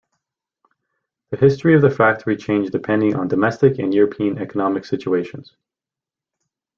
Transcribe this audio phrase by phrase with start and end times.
[1.29, 5.55] The history of the factory changed depending on domestic and European economic situations.